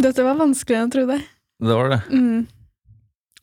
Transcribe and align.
Dette 0.00 0.24
var 0.24 0.38
vanskeligere 0.38 0.84
enn 0.86 0.90
jeg 0.90 0.94
trodde. 0.96 1.18
Det 1.60 1.76
var 1.76 1.90
det. 1.92 2.00
Mm. 2.08 2.46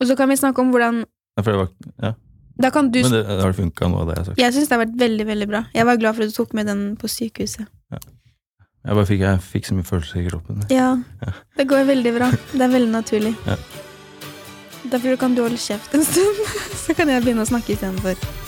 Og 0.00 0.06
så 0.10 0.16
kan 0.18 0.30
vi 0.30 0.36
snakke 0.40 0.62
om 0.62 0.72
hvordan 0.74 1.04
Ja, 1.38 1.42
det 1.46 1.54
var, 1.54 1.68
ja. 2.02 2.12
Da 2.58 2.70
kan 2.74 2.88
du 2.90 2.98
Men 3.02 3.12
det, 3.14 3.20
det 3.28 3.42
har 3.44 3.52
funka, 3.54 3.86
av 3.86 4.08
det 4.08 4.14
jeg 4.16 4.18
har 4.18 4.24
sagt. 4.32 4.40
Jeg 4.42 4.54
syns 4.56 4.68
det 4.70 4.74
har 4.74 4.80
vært 4.82 4.96
veldig 4.98 5.26
veldig 5.28 5.46
bra. 5.52 5.60
Jeg 5.74 5.86
var 5.86 6.00
glad 6.00 6.16
for 6.16 6.26
at 6.26 6.32
du 6.32 6.34
tok 6.34 6.54
med 6.58 6.66
den 6.66 6.80
på 6.98 7.06
sykehuset. 7.12 7.68
Jeg 8.88 8.96
bare 8.96 9.06
fikk, 9.06 9.20
jeg 9.20 9.42
fikk 9.44 9.66
så 9.68 9.76
mye 9.76 9.86
følelser 9.86 10.20
i 10.22 10.26
kroppen. 10.30 10.62
Ja, 10.72 10.88
Ja. 11.22 11.32
det 11.58 11.68
går 11.70 11.84
veldig 11.86 12.12
bra. 12.16 12.30
Det 12.54 12.62
er 12.66 12.72
veldig 12.72 12.90
naturlig. 12.94 13.34
Ja. 13.46 13.56
Derfor 14.90 15.16
kan 15.20 15.34
du 15.34 15.42
holde 15.42 15.58
kjeft 15.60 15.94
en 15.94 16.04
stund, 16.06 16.42
så 16.86 16.94
kan 16.96 17.08
jeg 17.12 17.22
begynne 17.22 17.44
å 17.44 17.50
snakke 17.50 17.74
istedenfor. 17.76 18.47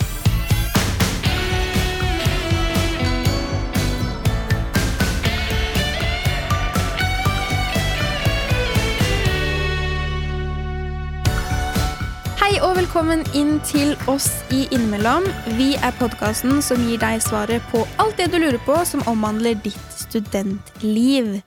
Og 12.61 12.75
velkommen 12.77 13.23
inn 13.33 13.55
til 13.65 13.95
oss 14.11 14.27
i 14.53 14.67
Innimellom. 14.69 15.23
Vi 15.57 15.71
er 15.81 15.93
podkasten 15.97 16.59
som 16.61 16.81
gir 16.85 16.99
deg 17.01 17.21
svaret 17.23 17.63
på 17.71 17.81
alt 18.01 18.19
det 18.19 18.27
du 18.29 18.37
lurer 18.37 18.59
på 18.67 18.75
som 18.85 19.01
omhandler 19.09 19.57
ditt 19.63 19.95
studentliv. 19.97 21.39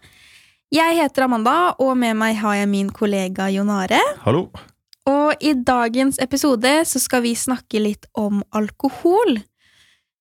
Jeg 0.74 0.96
heter 0.98 1.28
Amanda, 1.28 1.77
og 1.78 1.92
med 2.00 2.19
meg 2.19 2.41
har 2.41 2.56
jeg 2.58 2.70
min 2.72 2.91
kollega 2.91 3.46
Jonare. 3.55 4.00
Hallo! 4.24 4.48
Og 5.06 5.45
i 5.45 5.52
dagens 5.55 6.19
episode 6.19 6.72
så 6.88 7.02
skal 7.02 7.22
vi 7.28 7.36
snakke 7.38 7.84
litt 7.84 8.10
om 8.19 8.42
alkohol. 8.50 9.38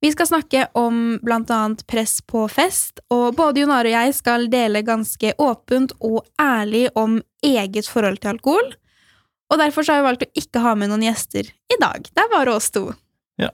Vi 0.04 0.14
skal 0.14 0.30
snakke 0.30 0.68
om 0.78 1.18
annet 1.26 1.88
press 1.90 2.20
på 2.22 2.46
fest, 2.52 3.02
og 3.10 3.34
både 3.40 3.66
Jonare 3.66 3.90
og 3.90 3.98
jeg 3.98 4.14
skal 4.20 4.46
dele 4.52 4.86
ganske 4.86 5.34
åpent 5.42 5.98
og 6.02 6.22
ærlig 6.38 6.90
om 6.94 7.18
eget 7.42 7.90
forhold 7.90 8.22
til 8.22 8.36
alkohol. 8.36 8.74
Og 9.52 9.60
derfor 9.60 9.86
har 9.90 10.02
vi 10.02 10.08
valgt 10.08 10.26
å 10.26 10.32
ikke 10.40 10.64
ha 10.64 10.74
med 10.80 10.92
noen 10.92 11.06
gjester 11.06 11.50
i 11.50 11.78
dag. 11.82 12.06
Det 12.08 12.24
er 12.24 12.32
bare 12.32 12.56
oss 12.56 12.72
to. 12.74 12.88
Ja. 13.42 13.50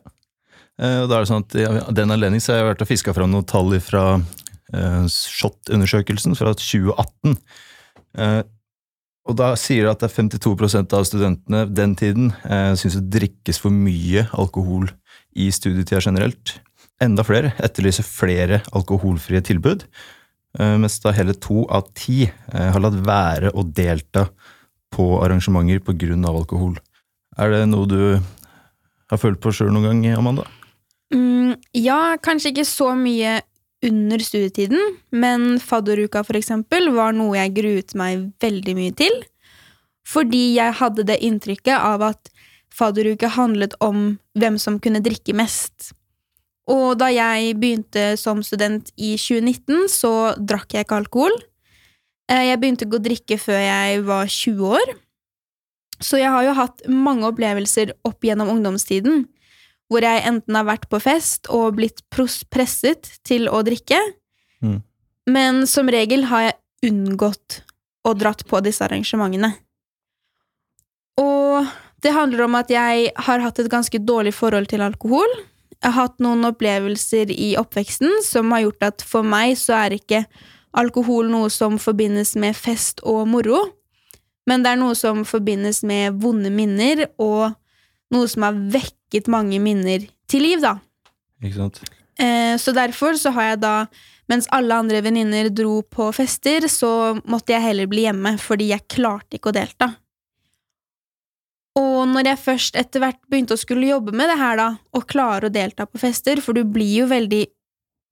og 0.80 1.08
da 1.09 1.17
er 1.17 1.23
det 1.23 1.30
sånn 1.30 1.45
at 1.45 1.55
Av 1.88 1.94
den 1.95 2.11
anledning 2.11 2.41
så 2.44 2.52
har 2.52 2.59
jeg 2.59 2.69
vært 2.73 2.81
og 2.83 2.89
fiska 2.89 3.13
fram 3.16 3.31
noen 3.31 3.47
tall 3.47 3.72
fra 3.83 4.03
eh, 4.17 5.03
SHoT-undersøkelsen 5.08 6.38
fra 6.39 6.53
2018. 6.55 7.38
Eh, 8.19 8.41
og 9.30 9.38
da 9.38 9.52
sier 9.59 9.86
det 9.86 9.91
at 9.94 10.03
det 10.03 10.09
er 10.09 10.16
52% 10.16 10.95
av 10.97 11.05
studentene 11.05 11.66
den 11.69 11.94
tiden 12.00 12.31
eh, 12.47 12.73
syns 12.80 12.97
det 12.97 13.19
drikkes 13.19 13.61
for 13.61 13.73
mye 13.73 14.25
alkohol 14.33 14.89
i 15.38 15.50
studietida 15.53 16.02
generelt. 16.02 16.56
Enda 17.03 17.23
flere 17.23 17.53
etterlyser 17.63 18.08
flere 18.08 18.61
alkoholfrie 18.75 19.41
tilbud, 19.45 19.85
eh, 20.58 20.75
mens 20.81 20.97
da 21.03 21.13
hele 21.16 21.38
to 21.38 21.66
av 21.69 21.91
ti 21.97 22.23
eh, 22.25 22.69
har 22.73 22.81
latt 22.81 22.97
være 23.06 23.53
å 23.53 23.63
delta 23.63 24.30
på 24.95 25.19
arrangementer 25.23 25.81
av 26.27 26.35
alkohol. 26.35 26.77
Er 27.37 27.51
det 27.51 27.65
noe 27.69 27.87
du 27.87 28.19
har 29.09 29.17
følt 29.21 29.39
på 29.41 29.51
sjøl 29.51 29.71
noen 29.73 30.01
gang, 30.01 30.17
Amanda? 30.17 30.45
Mm, 31.13 31.55
ja, 31.73 32.17
kanskje 32.21 32.53
ikke 32.53 32.67
så 32.67 32.93
mye 32.97 33.39
under 33.85 34.19
studietiden, 34.19 34.97
men 35.11 35.59
fadderuka 35.63 36.23
for 36.27 36.37
eksempel 36.37 36.91
var 36.93 37.15
noe 37.15 37.37
jeg 37.37 37.55
gruet 37.55 37.95
meg 37.97 38.27
veldig 38.43 38.75
mye 38.75 38.95
til. 38.97 39.15
Fordi 40.09 40.55
jeg 40.57 40.75
hadde 40.79 41.05
det 41.07 41.21
inntrykket 41.25 41.77
av 41.77 42.03
at 42.11 42.31
fadderuke 42.73 43.29
handlet 43.35 43.75
om 43.83 44.17
hvem 44.39 44.57
som 44.61 44.79
kunne 44.81 45.01
drikke 45.05 45.35
mest. 45.37 45.93
Og 46.69 46.99
da 47.01 47.09
jeg 47.09 47.55
begynte 47.57 48.13
som 48.19 48.43
student 48.45 48.91
i 48.97 49.15
2019, 49.17 49.87
så 49.89 50.33
drakk 50.37 50.75
jeg 50.75 50.85
ikke 50.85 50.99
alkohol. 51.01 51.33
Eh, 52.30 52.45
Jeg 52.52 52.59
begynte 52.61 52.85
ikke 52.85 52.99
å 52.99 53.03
drikke 53.05 53.38
før 53.41 53.59
jeg 53.63 54.03
var 54.08 54.25
20 54.30 54.73
år. 54.80 54.94
Så 55.99 56.19
jeg 56.22 56.31
har 56.31 56.45
jo 56.45 56.53
hatt 56.55 56.83
mange 56.88 57.27
opplevelser 57.27 57.91
opp 58.08 58.23
gjennom 58.23 58.52
ungdomstiden 58.53 59.25
hvor 59.89 60.05
jeg 60.05 60.22
enten 60.29 60.53
har 60.56 60.67
vært 60.67 60.85
på 60.91 61.00
fest 61.01 61.47
og 61.50 61.73
blitt 61.79 62.03
presset 62.13 63.09
til 63.25 63.47
å 63.50 63.63
drikke, 63.66 63.97
Mm. 64.62 64.84
men 65.25 65.66
som 65.66 65.88
regel 65.90 66.25
har 66.29 66.41
jeg 66.41 66.91
unngått 66.91 67.62
å 68.06 68.13
dratt 68.13 68.46
på 68.46 68.61
disse 68.61 68.81
arrangementene. 68.85 69.56
Og 71.17 71.66
det 72.03 72.13
handler 72.13 72.44
om 72.46 72.56
at 72.59 72.69
jeg 72.69 73.11
har 73.16 73.40
hatt 73.40 73.59
et 73.59 73.72
ganske 73.72 73.97
dårlig 74.03 74.34
forhold 74.35 74.67
til 74.72 74.81
alkohol. 74.85 75.31
Jeg 75.81 75.91
har 75.91 76.07
hatt 76.07 76.19
noen 76.19 76.44
opplevelser 76.46 77.31
i 77.31 77.56
oppveksten 77.59 78.22
som 78.23 78.51
har 78.51 78.67
gjort 78.67 78.84
at 78.84 79.01
for 79.01 79.23
meg 79.23 79.56
så 79.57 79.73
er 79.79 79.97
ikke 79.97 80.25
alkohol 80.78 81.30
noe 81.31 81.50
som 81.53 81.80
forbindes 81.81 82.35
med 82.40 82.57
fest 82.57 83.02
og 83.07 83.28
moro, 83.30 83.62
men 84.50 84.66
det 84.66 84.74
er 84.74 84.81
noe 84.81 84.97
som 84.97 85.24
forbindes 85.28 85.84
med 85.85 86.18
vonde 86.22 86.52
minner 86.53 87.06
og 87.22 87.53
noe 88.13 88.30
som 88.30 88.47
har 88.47 88.57
vekket 88.74 89.29
mange 89.29 89.59
minner 89.62 90.08
til 90.29 90.46
liv, 90.46 90.62
da. 90.63 90.78
Ikke 91.44 91.58
sant? 91.59 91.81
Eh, 92.19 92.56
så 92.58 92.74
derfor 92.75 93.18
så 93.19 93.31
har 93.35 93.52
jeg 93.52 93.62
da, 93.63 93.74
mens 94.31 94.50
alle 94.56 94.75
andre 94.81 95.03
venninner 95.06 95.52
dro 95.53 95.79
på 95.85 96.09
fester, 96.16 96.68
så 96.72 97.19
måtte 97.29 97.53
jeg 97.53 97.66
heller 97.68 97.90
bli 97.90 98.08
hjemme, 98.08 98.35
fordi 98.41 98.72
jeg 98.74 98.88
klarte 98.91 99.38
ikke 99.38 99.53
å 99.53 99.58
delta. 99.59 99.91
Og 101.79 102.09
når 102.09 102.31
jeg 102.31 102.41
først 102.41 102.79
etter 102.79 103.03
hvert 103.03 103.22
begynte 103.29 103.56
å 103.56 103.62
skulle 103.62 103.88
jobbe 103.88 104.12
med 104.18 104.31
det 104.31 104.40
her, 104.41 104.58
da, 104.59 104.69
og 104.97 105.08
klare 105.08 105.47
å 105.47 105.53
delta 105.53 105.85
på 105.88 106.02
fester, 106.02 106.41
for 106.44 106.58
du 106.58 106.66
blir 106.68 107.03
jo 107.03 107.09
veldig 107.12 107.46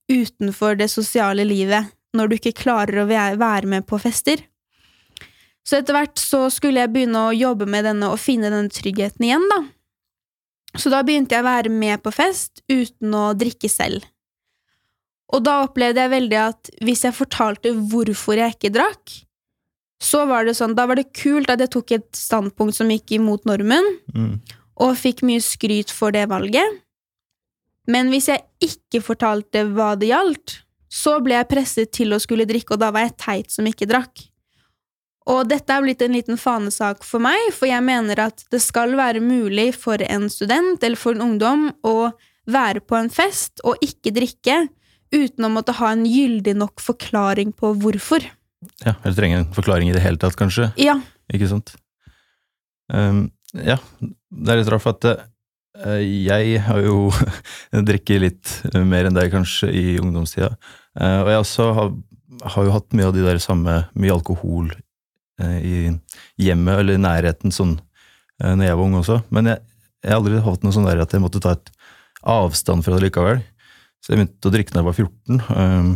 utenfor 0.07 0.77
det 0.79 0.87
sosiale 0.93 1.43
livet 1.43 1.89
når 2.17 2.29
du 2.31 2.35
ikke 2.39 2.55
klarer 2.63 3.03
å 3.03 3.07
være 3.09 3.69
med 3.69 3.85
på 3.87 3.99
fester. 4.01 4.41
Så 5.67 5.79
etter 5.81 5.97
hvert 5.97 6.19
så 6.21 6.45
skulle 6.53 6.79
jeg 6.83 6.93
begynne 6.93 7.25
å 7.27 7.35
jobbe 7.35 7.67
med 7.69 7.83
denne 7.87 8.09
og 8.13 8.21
finne 8.23 8.49
denne 8.53 8.71
tryggheten 8.71 9.25
igjen, 9.27 9.47
da. 9.51 9.61
Så 10.77 10.91
da 10.93 11.01
begynte 11.03 11.35
jeg 11.35 11.43
å 11.43 11.47
være 11.47 11.71
med 11.73 12.01
på 12.05 12.11
fest 12.15 12.61
uten 12.71 13.15
å 13.17 13.31
drikke 13.37 13.69
selv. 13.71 14.05
Og 15.33 15.43
da 15.43 15.57
opplevde 15.65 15.99
jeg 15.99 16.13
veldig 16.13 16.37
at 16.39 16.69
hvis 16.87 17.03
jeg 17.03 17.15
fortalte 17.17 17.73
hvorfor 17.91 18.39
jeg 18.39 18.55
ikke 18.55 18.71
drakk, 18.77 19.15
så 19.99 20.21
var 20.29 20.45
det 20.45 20.53
sånn, 20.55 20.75
da 20.77 20.85
var 20.87 20.99
det 20.99 21.09
kult 21.17 21.49
at 21.51 21.59
jeg 21.63 21.71
tok 21.73 21.91
et 21.97 22.07
standpunkt 22.15 22.77
som 22.77 22.91
gikk 22.93 23.17
imot 23.17 23.47
normen, 23.49 23.83
Mm. 24.13 24.39
og 24.79 24.95
fikk 24.95 25.23
mye 25.25 25.41
skryt 25.41 25.89
for 25.91 26.11
det 26.11 26.27
valget. 26.29 26.79
Men 27.87 28.09
hvis 28.11 28.27
jeg 28.29 28.43
ikke 28.61 29.01
fortalte 29.03 29.65
hva 29.73 29.95
det 29.99 30.09
gjaldt, 30.11 30.61
så 30.89 31.17
ble 31.23 31.35
jeg 31.35 31.49
presset 31.51 31.91
til 31.95 32.15
å 32.15 32.21
skulle 32.23 32.47
drikke, 32.47 32.75
og 32.75 32.81
da 32.81 32.91
var 32.95 33.07
jeg 33.07 33.17
teit 33.19 33.53
som 33.53 33.67
ikke 33.67 33.89
drakk. 33.89 34.25
Og 35.27 35.43
dette 35.49 35.73
er 35.73 35.83
blitt 35.83 36.01
en 36.05 36.15
liten 36.15 36.39
fanesak 36.39 37.03
for 37.03 37.23
meg, 37.23 37.49
for 37.55 37.67
jeg 37.67 37.83
mener 37.83 38.21
at 38.29 38.45
det 38.53 38.61
skal 38.63 38.95
være 38.95 39.19
mulig 39.23 39.73
for 39.75 39.99
en 40.05 40.29
student 40.31 40.83
eller 40.83 40.99
for 40.99 41.17
en 41.17 41.25
ungdom 41.25 41.67
å 41.83 42.13
være 42.47 42.79
på 42.87 42.95
en 42.95 43.11
fest 43.11 43.59
og 43.67 43.81
ikke 43.83 44.13
drikke 44.15 44.61
uten 45.11 45.47
å 45.47 45.51
måtte 45.51 45.75
ha 45.79 45.91
en 45.91 46.05
gyldig 46.07 46.55
nok 46.59 46.83
forklaring 46.83 47.51
på 47.55 47.73
hvorfor. 47.81 48.23
Ja, 48.83 48.95
eller 49.03 49.15
trenger 49.15 49.41
en 49.41 49.51
forklaring 49.55 49.91
i 49.91 49.95
det 49.95 50.03
hele 50.03 50.19
tatt, 50.19 50.37
kanskje. 50.39 50.71
Ja, 50.79 50.99
Ikke 51.33 51.49
sant? 51.51 51.73
Um, 52.87 53.25
ja, 53.51 53.75
det 53.99 54.53
er 54.53 54.61
litt 54.61 54.69
rart, 54.71 54.83
for 54.85 54.95
at 54.95 55.07
eh, 55.09 55.25
jeg 55.85 56.61
har 56.65 56.81
jo 56.85 57.09
drikket 57.89 58.21
litt 58.23 58.53
mer 58.73 59.07
enn 59.07 59.17
deg 59.17 59.31
kanskje 59.33 59.69
i 59.69 59.85
ungdomstida. 60.01 60.51
Eh, 60.97 61.19
og 61.21 61.31
jeg 61.31 61.41
også 61.43 61.69
har, 61.77 61.91
har 62.55 62.67
jo 62.67 62.75
hatt 62.75 62.95
mye 62.97 63.09
av 63.09 63.15
de 63.15 63.25
der 63.25 63.41
samme, 63.43 63.79
mye 63.93 64.15
alkohol 64.15 64.71
eh, 65.41 65.57
i 65.61 65.77
hjemmet 66.41 66.81
eller 66.81 66.97
i 66.97 67.03
nærheten 67.03 67.53
sånn 67.53 67.75
eh, 67.77 68.53
når 68.53 68.69
jeg 68.69 68.79
var 68.79 68.85
ung 68.85 68.97
også. 69.01 69.19
Men 69.29 69.51
jeg, 69.53 69.63
har 70.07 70.19
aldri 70.19 70.41
hatt 70.45 70.65
noe 70.65 70.75
sånn 70.75 70.87
der 70.87 71.03
at 71.03 71.13
jeg 71.13 71.23
måtte 71.23 71.41
ta 71.43 71.55
et 71.57 71.71
avstand 72.27 72.85
fra 72.85 72.97
det 72.97 73.07
likevel. 73.07 73.43
Så 74.01 74.13
jeg 74.13 74.21
begynte 74.21 74.49
å 74.49 74.53
drikke 74.53 74.73
da 74.73 74.81
jeg 74.81 74.87
var 74.87 74.97
14, 74.97 75.39
um, 75.57 75.87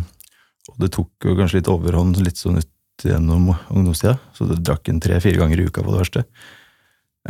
og 0.72 0.78
det 0.82 0.88
tok 0.94 1.26
jo 1.26 1.34
kanskje 1.38 1.60
litt 1.60 1.70
overhånd 1.70 2.18
litt 2.20 2.40
sånn 2.40 2.58
ut 2.58 3.04
gjennom 3.06 3.52
ungdomstida, 3.72 4.16
så 4.34 4.46
jeg 4.50 4.62
drakk 4.62 4.90
en 4.90 5.00
tre-fire 5.02 5.40
ganger 5.40 5.62
i 5.62 5.66
uka 5.66 5.84
på 5.84 5.94
det 5.94 6.02
verste. 6.02 6.24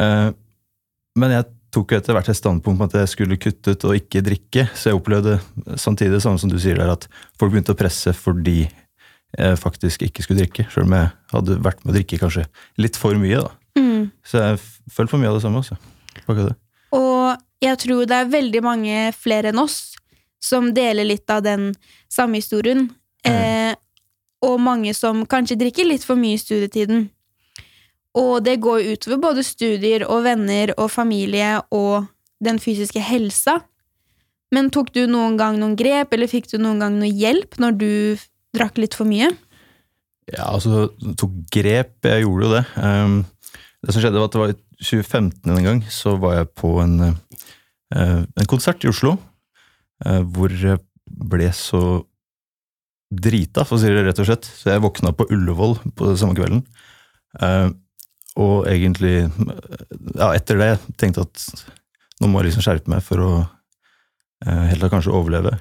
Eh, 0.00 0.31
men 1.21 1.35
jeg 1.35 1.49
tok 1.73 1.93
jo 1.93 1.99
etter 1.99 2.17
hvert 2.17 2.29
et 2.29 2.39
standpunkt 2.39 2.81
på 2.81 2.89
at 2.91 2.99
jeg 3.01 3.11
skulle 3.15 3.39
kutte 3.41 3.75
ut 3.75 3.87
og 3.89 3.97
ikke 3.97 4.23
drikke, 4.25 4.67
så 4.77 4.91
jeg 4.91 4.99
opplevde 4.99 5.39
samtidig 5.81 6.17
det 6.17 6.23
samme 6.25 6.41
som 6.41 6.53
du 6.53 6.59
sier 6.61 6.79
der, 6.79 6.93
at 6.93 7.07
folk 7.41 7.55
begynte 7.55 7.75
å 7.75 7.79
presse 7.79 8.13
fordi 8.17 8.67
jeg 9.33 9.61
faktisk 9.61 10.05
ikke 10.05 10.25
skulle 10.25 10.43
drikke, 10.43 10.67
sjøl 10.69 10.85
om 10.85 10.97
jeg 10.99 11.09
hadde 11.33 11.57
vært 11.65 11.81
med 11.83 11.95
å 11.95 11.97
drikke 11.97 12.21
kanskje 12.21 12.45
litt 12.83 12.99
for 13.01 13.17
mye, 13.17 13.41
da. 13.41 13.81
mm. 13.81 14.11
Så 14.29 14.43
jeg 14.43 14.61
følte 14.93 15.15
for 15.15 15.23
mye 15.23 15.33
av 15.33 15.39
det 15.39 15.45
samme, 15.47 15.63
altså. 15.63 15.79
Og 16.93 17.65
jeg 17.65 17.79
tror 17.81 18.05
det 18.11 18.19
er 18.19 18.35
veldig 18.35 18.63
mange 18.65 18.99
flere 19.17 19.53
enn 19.53 19.63
oss 19.63 19.95
som 20.43 20.73
deler 20.75 21.07
litt 21.07 21.31
av 21.31 21.45
den 21.47 21.71
samme 22.13 22.41
historien. 22.43 22.91
Eh, 23.25 23.73
og 24.43 24.59
mange 24.61 24.93
som 24.99 25.23
kanskje 25.31 25.61
drikker 25.61 25.87
litt 25.87 26.05
for 26.05 26.19
mye 26.19 26.35
i 26.35 26.43
studietiden. 26.43 27.07
Og 28.19 28.43
det 28.44 28.59
går 28.61 28.93
utover 28.93 29.20
både 29.23 29.44
studier 29.47 30.05
og 30.05 30.26
venner 30.26 30.75
og 30.76 30.91
familie 30.93 31.56
og 31.73 32.09
den 32.44 32.59
fysiske 32.61 33.00
helsa. 33.00 33.61
Men 34.53 34.69
tok 34.73 34.93
du 34.93 35.06
noen 35.09 35.38
gang 35.41 35.56
noen 35.61 35.79
grep, 35.79 36.12
eller 36.12 36.29
fikk 36.29 36.50
du 36.53 36.59
noen 36.61 36.82
gang 36.82 36.99
noe 37.00 37.09
hjelp 37.09 37.56
når 37.62 37.79
du 37.81 37.93
drakk 38.53 38.76
litt 38.82 38.97
for 38.99 39.09
mye? 39.09 39.31
Ja, 40.31 40.50
altså 40.53 40.91
tok 41.19 41.35
grep. 41.53 41.97
Jeg 42.05 42.26
gjorde 42.26 42.47
jo 42.47 42.53
det. 42.53 42.62
Um, 42.76 43.17
det 43.82 43.94
som 43.94 44.05
skjedde, 44.05 44.20
var 44.20 44.29
at 44.29 44.37
det 44.37 44.43
var 44.43 44.53
i 44.53 44.58
2015 44.82 45.56
en 45.56 45.69
gang, 45.69 45.82
så 45.91 46.15
var 46.20 46.37
jeg 46.37 46.53
på 46.61 46.76
en, 46.82 46.97
uh, 47.97 48.20
en 48.23 48.50
konsert 48.50 48.85
i 48.85 48.91
Oslo. 48.93 49.17
Uh, 50.05 50.20
hvor 50.37 50.53
jeg 50.53 50.82
ble 51.06 51.49
så 51.56 52.03
drita, 53.12 53.65
for 53.65 53.76
å 53.76 53.81
si 53.81 53.88
det 53.93 54.05
rett 54.05 54.20
og 54.20 54.29
slett. 54.29 54.49
Så 54.49 54.73
jeg 54.73 54.85
våkna 54.85 55.15
på 55.17 55.31
Ullevål 55.32 55.79
på 55.97 56.12
den 56.12 56.20
samme 56.20 56.37
kvelden. 56.37 56.62
Og 58.40 58.64
egentlig, 58.70 59.26
ja, 60.17 60.31
etter 60.32 60.56
det, 60.61 60.70
tenkte 61.00 61.26
at 61.26 61.43
nå 62.23 62.31
må 62.31 62.40
jeg 62.40 62.50
liksom 62.50 62.64
skjerpe 62.64 62.88
meg 62.93 63.02
for 63.05 63.20
å 63.20 63.32
eh, 63.43 64.64
heller 64.73 64.88
kanskje 64.93 65.12
overleve. 65.12 65.52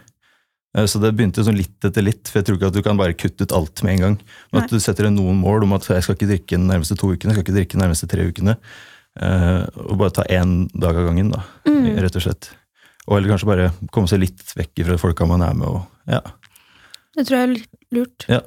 Eh, 0.77 0.85
så 0.88 1.01
det 1.03 1.12
begynte 1.18 1.44
sånn 1.44 1.57
litt 1.59 1.83
etter 1.83 2.06
litt, 2.06 2.29
for 2.29 2.39
jeg 2.39 2.47
tror 2.47 2.59
ikke 2.59 2.69
at 2.71 2.77
du 2.77 2.83
kan 2.85 3.00
bare 3.01 3.18
kutte 3.18 3.44
ut 3.44 3.56
alt 3.57 3.83
med 3.83 3.97
en 3.97 4.06
gang. 4.06 4.15
Men 4.53 4.63
at 4.63 4.71
du 4.71 4.79
setter 4.79 5.09
deg 5.09 5.18
noen 5.18 5.41
mål 5.41 5.68
om 5.68 5.75
at 5.75 5.89
jeg 5.89 6.06
skal 6.06 6.15
ikke 6.15 6.29
drikke 6.31 6.56
de 6.56 6.63
nærmeste 6.69 6.95
to 7.01 7.12
ukene, 7.12 7.33
jeg 7.33 7.39
skal 7.41 7.47
ikke 7.47 7.57
drikke 7.59 7.75
de 7.77 7.83
nærmeste 7.83 8.07
tre 8.12 8.29
ukene. 8.29 8.57
og 9.19 9.97
bare 10.00 10.13
ta 10.15 10.23
én 10.31 10.69
dag 10.71 10.95
av 10.95 11.09
gangen, 11.09 11.31
da, 11.33 11.41
Mm. 11.68 11.97
rett 12.00 12.15
og 12.15 12.21
slett. 12.23 12.51
Og 13.07 13.18
eller 13.18 13.33
kanskje 13.33 13.50
bare 13.50 13.71
komme 13.91 14.07
seg 14.07 14.21
litt 14.21 14.39
vekk 14.56 14.85
fra 14.88 14.97
folka 14.97 15.27
man 15.27 15.41
er 15.41 15.53
med, 15.53 15.68
og 15.68 15.81
ja. 16.07 16.21
Det 17.18 17.27
tror 17.27 17.38
jeg 17.38 17.50
er 17.50 17.65
lurt. 17.91 18.25
Ja. 18.29 18.39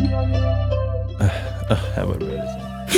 Øh, 0.00 1.36
øh, 1.70 1.82
Jeg 1.96 2.06
bare 2.06 2.16
ble 2.16 2.30
litt 2.30 2.48
sånn 2.54 2.65
Eh, 2.86 2.94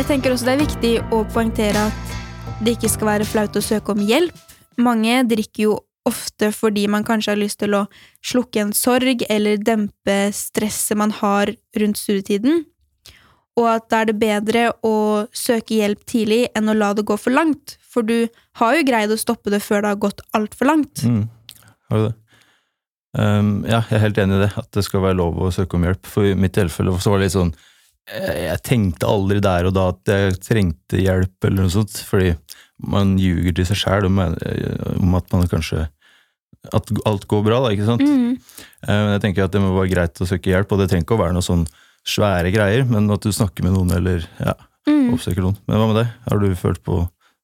Jeg 0.00 0.06
tenker 0.06 0.32
også 0.32 0.46
det 0.46 0.52
er 0.52 0.60
viktig 0.60 0.92
å 1.12 1.24
poengtere 1.32 1.80
at 1.90 2.10
det 2.60 2.76
ikke 2.76 2.90
skal 2.92 3.08
være 3.14 3.28
flaut 3.28 3.56
å 3.56 3.62
søke 3.64 3.94
om 3.94 4.02
hjelp. 4.04 4.36
Mange 4.80 5.22
drikker 5.28 5.66
jo 5.66 5.78
ofte 6.08 6.48
fordi 6.54 6.86
man 6.88 7.04
kanskje 7.04 7.34
har 7.34 7.40
lyst 7.40 7.60
til 7.60 7.76
å 7.76 7.84
slukke 8.24 8.62
en 8.62 8.72
sorg 8.76 9.24
eller 9.28 9.60
dempe 9.60 10.16
stresset 10.36 10.98
man 10.98 11.12
har 11.20 11.52
rundt 11.76 12.00
studietiden, 12.00 12.64
og 13.58 13.66
at 13.66 13.88
da 13.90 14.02
er 14.02 14.10
det 14.10 14.18
bedre 14.20 14.68
å 14.86 15.26
søke 15.36 15.80
hjelp 15.80 16.04
tidlig 16.08 16.44
enn 16.56 16.70
å 16.70 16.76
la 16.76 16.92
det 16.96 17.06
gå 17.08 17.16
for 17.18 17.34
langt, 17.34 17.76
for 17.82 18.06
du 18.06 18.30
har 18.60 18.76
jo 18.76 18.86
greid 18.86 19.12
å 19.12 19.18
stoppe 19.20 19.52
det 19.52 19.62
før 19.64 19.82
det 19.82 19.94
har 19.94 20.02
gått 20.06 20.22
altfor 20.36 20.70
langt. 20.70 21.02
Mm. 21.02 21.24
Har 21.90 21.98
du 21.98 22.08
det? 22.08 22.16
Um, 23.18 23.64
ja, 23.66 23.80
jeg 23.90 23.96
er 23.96 24.04
helt 24.04 24.18
enig 24.22 24.36
i 24.36 24.42
det, 24.44 24.52
at 24.60 24.68
det 24.76 24.84
skal 24.86 25.02
være 25.02 25.18
lov 25.18 25.38
å 25.42 25.50
søke 25.50 25.74
om 25.74 25.82
hjelp. 25.82 26.06
For 26.06 26.28
i 26.28 26.36
mitt 26.38 26.54
tilfelle 26.54 26.94
så 27.02 27.10
var 27.10 27.18
det 27.18 27.26
litt 27.26 27.34
sånn 27.34 27.50
Jeg, 28.10 28.36
jeg 28.44 28.62
tenkte 28.66 29.08
aldri 29.10 29.40
der 29.42 29.66
og 29.66 29.74
da 29.74 29.88
at 29.90 30.12
jeg 30.12 30.36
trengte 30.46 31.00
hjelp, 31.02 31.34
eller 31.42 31.66
noe 31.66 31.74
sånt, 31.74 31.98
fordi 32.06 32.36
man 32.90 33.16
ljuger 33.20 33.56
til 33.58 33.66
seg 33.66 33.80
sjæl 33.82 34.06
om, 34.08 34.22
om 34.22 35.18
at 35.18 35.34
man 35.34 35.50
kanskje 35.50 35.88
At 36.76 36.94
alt 37.08 37.26
går 37.26 37.42
bra, 37.44 37.58
da, 37.64 37.74
ikke 37.74 37.88
sant? 37.90 38.06
Mm. 38.06 38.38
Um, 38.86 38.94
Men 38.94 39.14
jeg 39.16 39.24
tenker 39.26 39.48
at 39.48 39.58
det 39.58 39.64
må 39.64 39.74
være 39.74 39.94
greit 39.96 40.22
å 40.22 40.30
søke 40.30 40.54
hjelp, 40.54 40.70
og 40.70 40.80
det 40.80 40.90
trenger 40.92 41.08
ikke 41.08 41.18
å 41.18 41.24
være 41.24 41.34
noe 41.34 41.46
sånn 41.46 41.66
svære 42.06 42.52
greier, 42.54 42.84
men 42.88 43.10
at 43.12 43.22
du 43.22 43.30
snakker 43.32 43.64
med 43.66 43.72
noen, 43.76 43.92
eller 43.96 44.26
ja, 44.40 44.54
Mm. 44.88 45.12
oppsøker 45.14 45.44
noen. 45.44 45.56
Men 45.68 45.76
hva 45.76 45.86
med 45.90 45.98
deg? 46.00 46.12
Har 46.26 46.38
du 46.40 46.54
følt 46.56 46.82
på 46.82 47.02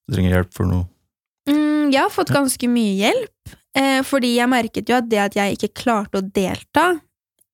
du 0.09 0.15
trenger 0.15 0.33
hjelp 0.33 0.53
for 0.57 0.67
noe? 0.67 0.87
Mm, 1.47 1.93
jeg 1.93 2.01
har 2.01 2.11
fått 2.11 2.33
ganske 2.33 2.69
mye 2.69 2.95
hjelp, 2.97 3.57
eh, 3.77 4.01
fordi 4.03 4.37
jeg 4.37 4.49
merket 4.49 4.89
jo 4.89 4.97
at 4.97 5.09
det 5.09 5.19
at 5.19 5.35
jeg 5.37 5.57
ikke 5.59 5.75
klarte 5.83 6.19
å 6.23 6.33
delta, 6.33 7.01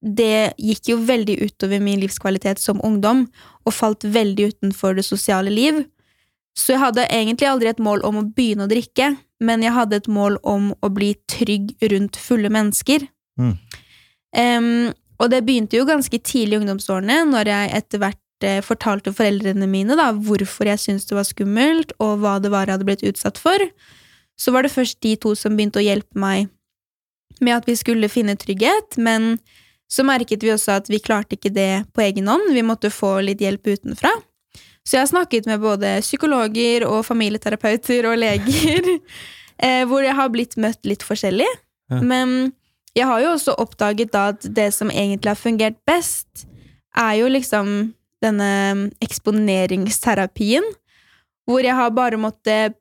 det 0.02 0.54
gikk 0.58 0.88
jo 0.88 0.96
veldig 0.99 1.37
utover 1.43 1.81
min 1.82 2.00
livskvalitet 2.00 2.58
som 2.58 2.81
ungdom, 2.82 3.26
og 3.66 3.72
falt 3.75 4.02
veldig 4.06 4.52
utenfor 4.54 4.96
det 4.96 5.04
sosiale 5.04 5.50
liv. 5.50 5.84
Så 6.56 6.75
jeg 6.75 6.81
hadde 6.82 7.06
egentlig 7.08 7.49
aldri 7.49 7.69
et 7.69 7.78
mål 7.82 8.02
om 8.04 8.16
å 8.22 8.25
begynne 8.34 8.66
å 8.66 8.70
drikke, 8.70 9.16
men 9.40 9.62
jeg 9.62 9.72
hadde 9.72 9.96
et 9.96 10.08
mål 10.08 10.38
om 10.44 10.75
å 10.82 10.90
bli 10.93 11.14
trygg 11.28 11.75
rundt 11.90 12.16
fulle 12.16 12.50
mennesker. 12.50 13.06
Mm. 13.38 13.58
Em, 14.34 14.93
og 15.23 15.31
det 15.31 15.45
begynte 15.47 15.79
jo 15.79 15.87
ganske 15.87 16.19
tidlig 16.19 16.57
i 16.57 16.61
ungdomsårene, 16.63 17.21
når 17.31 17.51
jeg 17.53 17.73
etter 17.79 18.03
hvert 18.03 18.47
eh, 18.47 18.59
fortalte 18.67 19.13
foreldrene 19.15 19.69
mine 19.71 19.97
da, 19.99 20.11
hvorfor 20.13 20.67
jeg 20.67 20.83
syntes 20.83 21.07
det 21.07 21.19
var 21.19 21.29
skummelt, 21.29 21.95
og 22.03 22.23
hva 22.23 22.39
det 22.43 22.51
var 22.53 22.67
jeg 22.67 22.77
hadde 22.77 22.89
blitt 22.89 23.07
utsatt 23.07 23.39
for. 23.39 23.63
Så 24.41 24.55
var 24.55 24.67
det 24.67 24.75
først 24.75 24.99
de 25.05 25.15
to 25.23 25.37
som 25.39 25.55
begynte 25.55 25.79
å 25.79 25.87
hjelpe 25.87 26.19
meg 26.19 26.51
med 27.43 27.55
at 27.55 27.69
vi 27.69 27.77
skulle 27.79 28.11
finne 28.11 28.35
trygghet, 28.39 28.99
men 28.99 29.37
så 29.93 30.05
merket 30.09 30.43
vi 30.43 30.51
også 30.55 30.79
at 30.81 30.91
vi 30.91 31.03
klarte 31.05 31.37
ikke 31.37 31.53
det 31.53 31.85
på 31.95 32.03
egen 32.05 32.31
hånd, 32.31 32.51
vi 32.55 32.65
måtte 32.67 32.91
få 32.91 33.19
litt 33.25 33.43
hjelp 33.45 33.75
utenfra. 33.75 34.11
Så 34.83 34.97
jeg 34.97 35.05
har 35.05 35.13
snakket 35.13 35.47
med 35.47 35.63
både 35.63 35.99
psykologer 36.03 36.87
og 36.89 37.05
familieterapeuter 37.07 38.09
og 38.11 38.19
leger, 38.19 38.89
eh, 39.65 39.85
hvor 39.87 40.03
jeg 40.03 40.17
har 40.19 40.33
blitt 40.35 40.59
møtt 40.59 40.83
litt 40.89 41.07
forskjellig. 41.07 41.47
Men 41.93 42.55
jeg 42.97 43.09
har 43.09 43.23
jo 43.23 43.33
også 43.33 43.56
oppdaget 43.61 44.12
da 44.12 44.29
at 44.35 44.44
det 44.44 44.69
som 44.77 44.91
egentlig 44.93 45.33
har 45.33 45.41
fungert 45.41 45.79
best, 45.89 46.47
er 46.97 47.17
jo 47.23 47.31
liksom 47.33 47.93
denne 48.23 48.53
eksponeringsterapien, 49.03 50.65
hvor 51.49 51.65
jeg 51.65 51.75
har 51.75 51.94
bare 51.97 52.21
måttet 52.21 52.77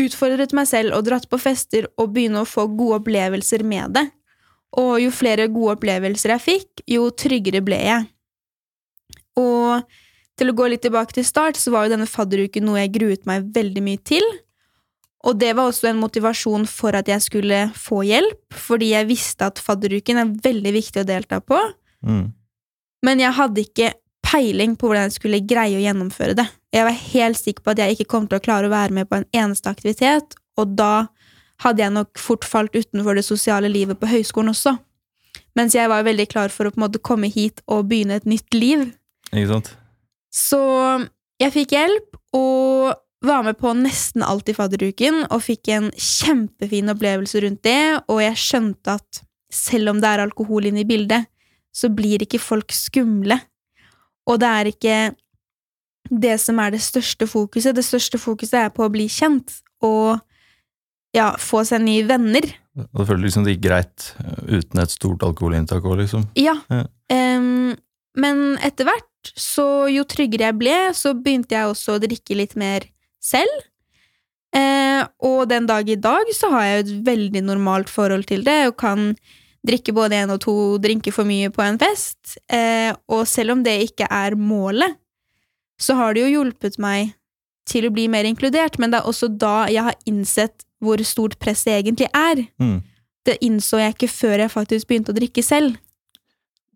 utfordret 0.00 0.54
meg 0.56 0.66
selv 0.66 0.96
og 0.96 1.04
dratt 1.06 1.28
på 1.30 1.38
fester 1.38 1.86
og 2.00 2.14
begynne 2.16 2.42
å 2.42 2.48
få 2.48 2.66
gode 2.72 3.02
opplevelser 3.02 3.62
med 3.66 3.94
det. 3.98 4.06
Og 4.80 4.96
jo 5.04 5.12
flere 5.14 5.46
gode 5.52 5.76
opplevelser 5.76 6.34
jeg 6.34 6.42
fikk, 6.42 6.82
jo 6.90 7.06
tryggere 7.14 7.62
ble 7.62 7.78
jeg. 7.78 8.08
Og 9.38 9.84
til 10.38 10.50
å 10.50 10.56
gå 10.56 10.66
litt 10.72 10.82
tilbake 10.82 11.14
til 11.14 11.26
start, 11.26 11.58
så 11.60 11.70
var 11.70 11.86
jo 11.86 11.94
denne 11.94 12.10
fadderuken 12.10 12.66
noe 12.66 12.80
jeg 12.82 12.94
gruet 12.96 13.28
meg 13.28 13.46
veldig 13.54 13.84
mye 13.86 14.02
til. 14.02 14.26
Og 15.24 15.38
det 15.40 15.54
var 15.56 15.70
også 15.70 15.88
en 15.88 16.00
motivasjon 16.02 16.66
for 16.68 16.96
at 16.98 17.08
jeg 17.08 17.22
skulle 17.24 17.60
få 17.80 18.02
hjelp, 18.04 18.42
fordi 18.52 18.90
jeg 18.92 19.08
visste 19.08 19.46
at 19.48 19.60
fadderuken 19.62 20.20
er 20.20 20.32
veldig 20.44 20.72
viktig 20.76 21.02
å 21.02 21.08
delta 21.08 21.40
på, 21.40 21.60
Mm. 22.04 22.32
men 23.02 23.18
jeg 23.20 23.32
hadde 23.32 23.62
ikke 23.64 23.92
peiling 24.22 24.74
på 24.76 24.88
hvordan 24.88 25.06
jeg 25.08 25.14
skulle 25.16 25.40
greie 25.40 25.78
å 25.78 25.80
gjennomføre 25.80 26.34
det. 26.36 26.44
Jeg 26.72 26.84
var 26.84 26.92
helt 26.92 27.38
sikker 27.38 27.62
på 27.64 27.70
at 27.72 27.78
jeg 27.78 27.96
ikke 27.96 28.08
kom 28.12 28.26
til 28.28 28.38
å 28.38 28.44
klare 28.44 28.68
å 28.68 28.72
være 28.74 28.92
med 28.92 29.08
på 29.08 29.16
en 29.16 29.24
eneste 29.32 29.70
aktivitet, 29.70 30.34
og 30.58 30.76
da 30.76 31.06
hadde 31.64 31.80
jeg 31.80 31.92
nok 31.94 32.18
fort 32.18 32.44
falt 32.44 32.74
utenfor 32.74 33.14
det 33.14 33.24
sosiale 33.24 33.70
livet 33.70 33.98
på 34.00 34.10
høyskolen 34.10 34.50
også. 34.52 34.76
Mens 35.56 35.72
jeg 35.74 35.88
var 35.88 36.02
veldig 36.04 36.28
klar 36.28 36.50
for 36.50 36.66
å 36.66 36.70
på 36.74 36.80
en 36.80 36.84
måte 36.88 37.00
komme 37.00 37.30
hit 37.30 37.62
og 37.70 37.88
begynne 37.88 38.16
et 38.18 38.26
nytt 38.26 38.52
liv. 38.52 38.92
Ikke 39.32 39.48
sant? 39.52 39.70
Så 40.34 40.60
jeg 41.40 41.52
fikk 41.54 41.72
hjelp, 41.76 42.16
og 42.34 42.94
var 43.26 43.44
med 43.46 43.58
på 43.60 43.72
nesten 43.76 44.24
alt 44.26 44.48
i 44.50 44.54
fadderuken, 44.56 45.24
og 45.30 45.44
fikk 45.44 45.70
en 45.74 45.90
kjempefin 45.92 46.92
opplevelse 46.92 47.42
rundt 47.44 47.62
det, 47.66 47.80
og 48.08 48.22
jeg 48.24 48.40
skjønte 48.40 48.98
at 48.98 49.22
selv 49.54 49.92
om 49.92 50.00
det 50.02 50.10
er 50.10 50.24
alkohol 50.24 50.68
inne 50.70 50.82
i 50.82 50.88
bildet, 50.88 51.28
så 51.74 51.90
blir 51.90 52.22
ikke 52.22 52.42
folk 52.42 52.74
skumle. 52.74 53.38
Og 54.30 54.40
det 54.42 54.50
er 54.50 54.70
ikke 54.70 54.98
det 56.10 56.36
som 56.42 56.58
er 56.62 56.74
det 56.74 56.82
største 56.84 57.26
fokuset. 57.28 57.74
Det 57.76 57.84
største 57.86 58.20
fokuset 58.20 58.58
er 58.60 58.74
på 58.74 58.84
å 58.86 58.92
bli 58.92 59.06
kjent, 59.10 59.60
og 59.84 60.20
ja, 61.14 61.32
få 61.38 61.62
seg 61.66 61.84
nye 61.84 62.04
venner. 62.08 62.46
Og 62.74 63.02
det 63.02 63.08
føles 63.08 63.28
liksom 63.28 63.46
det 63.46 63.56
gikk 63.56 63.66
greit 63.68 64.06
eh, 64.18 64.58
uten 64.58 64.82
et 64.82 64.94
stort 64.94 65.22
alkoholinntak 65.26 65.84
òg, 65.86 66.00
liksom. 66.02 66.26
Ja. 66.38 66.56
Ja. 66.72 66.86
Um, 67.14 67.76
men 68.18 68.42
etter 68.62 68.88
hvert, 68.88 69.10
så 69.38 69.86
jo 69.90 70.04
tryggere 70.08 70.50
jeg 70.50 70.58
ble, 70.60 70.74
så 70.94 71.14
begynte 71.16 71.56
jeg 71.56 71.70
også 71.70 71.96
å 71.96 72.02
drikke 72.02 72.36
litt 72.38 72.58
mer 72.60 72.86
selv. 73.24 73.62
Eh, 74.54 75.02
og 75.26 75.48
den 75.50 75.66
dag 75.66 75.88
i 75.90 75.98
dag 75.98 76.30
så 76.36 76.52
har 76.52 76.68
jeg 76.68 76.84
et 76.84 76.92
veldig 77.08 77.42
normalt 77.48 77.90
forhold 77.90 78.28
til 78.30 78.44
det, 78.46 78.60
og 78.70 78.78
kan 78.78 79.14
drikke 79.66 79.94
både 79.96 80.20
én 80.22 80.32
og 80.34 80.42
to 80.44 80.54
drinker 80.82 81.14
for 81.14 81.26
mye 81.26 81.50
på 81.50 81.64
en 81.64 81.80
fest. 81.80 82.36
Eh, 82.52 82.92
og 83.08 83.26
selv 83.28 83.56
om 83.56 83.64
det 83.64 83.80
ikke 83.88 84.08
er 84.10 84.36
målet, 84.38 84.98
så 85.80 85.96
har 85.98 86.14
det 86.14 86.26
jo 86.26 86.34
hjulpet 86.36 86.78
meg 86.78 87.14
til 87.66 87.88
å 87.88 87.92
bli 87.94 88.06
mer 88.12 88.28
inkludert, 88.28 88.76
men 88.78 88.92
det 88.92 89.00
er 89.00 89.08
også 89.08 89.30
da 89.40 89.64
jeg 89.72 89.86
har 89.86 89.96
innsett 90.06 90.66
hvor 90.84 91.00
stort 91.06 91.38
presset 91.40 91.78
egentlig 91.78 92.10
er. 92.12 92.44
Mm. 92.60 92.82
Det 93.24 93.38
innså 93.42 93.80
jeg 93.80 93.96
ikke 93.96 94.12
før 94.12 94.44
jeg 94.44 94.52
faktisk 94.52 94.90
begynte 94.90 95.14
å 95.14 95.16
drikke 95.16 95.42
selv. 95.42 95.78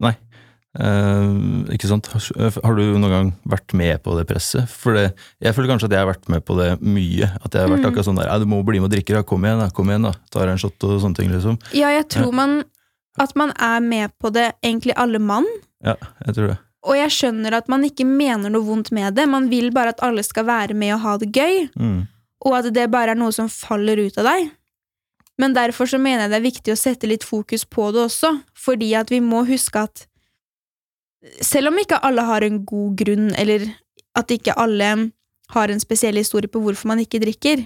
Nei. 0.00 0.14
Eh, 0.78 1.74
ikke 1.74 1.88
sant? 1.90 2.06
Har 2.12 2.76
du 2.78 2.82
noen 2.98 3.10
gang 3.10 3.30
vært 3.50 3.74
med 3.74 3.98
på 4.04 4.14
det 4.18 4.26
presset? 4.30 4.68
For 4.70 4.94
det, 4.94 5.06
jeg 5.42 5.54
føler 5.56 5.72
kanskje 5.72 5.88
at 5.90 5.96
jeg 5.96 6.04
har 6.04 6.10
vært 6.12 6.28
med 6.30 6.44
på 6.46 6.56
det 6.58 6.68
mye. 6.80 7.30
At 7.42 7.50
jeg 7.52 7.64
har 7.64 7.72
vært 7.72 7.82
Mm. 7.82 7.88
akkurat 7.90 8.06
sånn 8.06 8.16
der 8.20 8.28
«Ja, 8.30 8.38
'Du 8.38 8.46
må 8.46 8.62
bli 8.64 8.78
med 8.78 8.92
og 8.92 8.96
drikke, 8.96 9.14
da. 9.14 9.22
Kom 9.22 9.42
igjen, 9.42 9.58
da. 9.58 9.70
Kom 9.70 9.86
igjen, 9.88 10.02
da. 10.02 10.12
Tar 10.30 10.48
en 10.48 10.58
shot 10.58 10.78
og 10.84 11.00
sånne 11.02 11.16
ting, 11.16 11.30
liksom. 11.30 11.58
Ja, 11.74 11.88
jeg 11.90 12.08
tror 12.08 12.32
man 12.32 12.64
at 13.20 13.34
man 13.34 13.50
er 13.58 13.80
med 13.80 14.12
på 14.22 14.30
det, 14.32 14.52
egentlig 14.62 14.92
alle 14.96 15.18
mann. 15.18 15.44
Ja, 15.84 15.96
jeg 16.26 16.34
tror 16.36 16.46
det. 16.48 16.58
Og 16.84 16.94
jeg 16.94 17.10
skjønner 17.10 17.52
at 17.52 17.68
man 17.68 17.82
ikke 17.82 18.06
mener 18.06 18.48
noe 18.48 18.62
vondt 18.62 18.92
med 18.92 19.16
det. 19.16 19.28
Man 19.28 19.48
vil 19.50 19.72
bare 19.72 19.88
at 19.88 19.98
alle 20.00 20.22
skal 20.22 20.44
være 20.44 20.74
med 20.74 20.94
og 20.94 21.00
ha 21.00 21.16
det 21.18 21.32
gøy, 21.32 21.68
Mm. 21.76 22.06
og 22.46 22.52
at 22.54 22.72
det 22.72 22.88
bare 22.90 23.10
er 23.10 23.14
noe 23.16 23.32
som 23.32 23.48
faller 23.48 23.96
ut 23.98 24.16
av 24.18 24.24
deg. 24.24 24.50
Men 25.36 25.52
derfor 25.54 25.86
så 25.86 25.98
mener 26.00 26.28
jeg 26.28 26.30
det 26.30 26.36
er 26.38 26.50
viktig 26.50 26.72
å 26.72 26.78
sette 26.78 27.08
litt 27.08 27.24
fokus 27.24 27.64
på 27.64 27.92
det 27.92 28.06
også, 28.08 28.40
fordi 28.54 28.94
at 28.94 29.08
vi 29.10 29.18
må 29.20 29.44
huske 29.46 29.76
at 29.82 30.06
selv 31.42 31.72
om 31.72 31.78
ikke 31.80 32.00
alle 32.06 32.24
har 32.26 32.44
en 32.46 32.60
god 32.66 32.98
grunn, 33.00 33.30
eller 33.38 33.66
at 34.18 34.30
ikke 34.34 34.56
alle 34.58 34.90
har 35.54 35.72
en 35.72 35.80
spesiell 35.80 36.18
historie 36.20 36.50
på 36.50 36.60
hvorfor 36.62 36.90
man 36.90 37.02
ikke 37.02 37.20
drikker, 37.22 37.64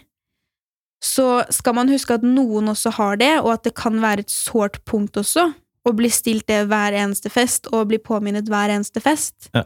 så 1.03 1.43
skal 1.51 1.75
man 1.75 1.91
huske 1.91 2.15
at 2.15 2.23
noen 2.23 2.71
også 2.71 2.93
har 2.95 3.19
det, 3.19 3.33
og 3.43 3.57
at 3.57 3.65
det 3.67 3.75
kan 3.79 3.99
være 4.03 4.23
et 4.23 4.33
sårt 4.33 4.79
punkt 4.87 5.19
også, 5.19 5.49
å 5.83 5.93
bli 5.99 6.07
stilt 6.15 6.47
det 6.47 6.61
hver 6.71 6.95
eneste 6.95 7.33
fest, 7.33 7.67
og 7.75 7.89
bli 7.91 7.99
påminnet 7.99 8.47
hver 8.51 8.71
eneste 8.71 9.03
fest. 9.03 9.51
Ja. 9.51 9.65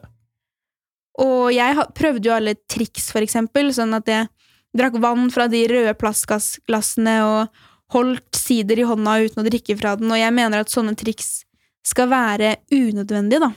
Og 1.20 1.52
jeg 1.52 1.76
prøvde 1.96 2.28
jo 2.28 2.34
alle 2.36 2.56
triks, 2.68 3.10
for 3.12 3.24
eksempel, 3.24 3.68
sånn 3.76 3.92
at 3.96 4.08
jeg 4.08 4.30
drakk 4.76 4.96
vann 5.00 5.28
fra 5.32 5.46
de 5.52 5.62
røde 5.68 5.92
plastglassene 6.00 7.18
og 7.24 7.62
holdt 7.92 8.36
sider 8.36 8.80
i 8.80 8.88
hånda 8.88 9.18
uten 9.24 9.44
å 9.44 9.46
drikke 9.46 9.76
fra 9.78 9.94
den, 10.00 10.10
og 10.12 10.20
jeg 10.20 10.34
mener 10.34 10.64
at 10.64 10.72
sånne 10.72 10.96
triks 10.98 11.44
skal 11.86 12.08
være 12.10 12.56
unødvendige, 12.72 13.44
da. 13.44 13.52